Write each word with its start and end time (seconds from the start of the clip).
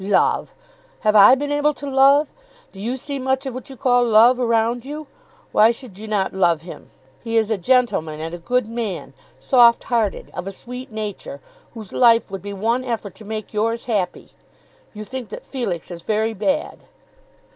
"Love! 0.03 0.55
Have 1.01 1.15
I 1.15 1.35
been 1.35 1.51
able 1.51 1.75
to 1.75 1.87
love? 1.87 2.27
Do 2.71 2.79
you 2.81 2.97
see 2.97 3.19
much 3.19 3.45
of 3.45 3.53
what 3.53 3.69
you 3.69 3.77
call 3.77 4.03
love 4.03 4.39
around 4.39 4.83
you? 4.83 5.05
Why 5.51 5.69
should 5.69 5.99
you 5.99 6.07
not 6.07 6.33
love 6.33 6.63
him? 6.63 6.89
He 7.23 7.37
is 7.37 7.51
a 7.51 7.57
gentleman, 7.59 8.19
and 8.19 8.33
a 8.33 8.39
good 8.39 8.67
man, 8.67 9.13
soft 9.37 9.83
hearted, 9.83 10.31
of 10.33 10.47
a 10.47 10.51
sweet 10.51 10.91
nature, 10.91 11.39
whose 11.75 11.93
life 11.93 12.31
would 12.31 12.41
be 12.41 12.51
one 12.51 12.83
effort 12.83 13.13
to 13.13 13.25
make 13.25 13.53
yours 13.53 13.85
happy. 13.85 14.31
You 14.95 15.03
think 15.03 15.29
that 15.29 15.45
Felix 15.45 15.91
is 15.91 16.01
very 16.01 16.33
bad." 16.33 16.79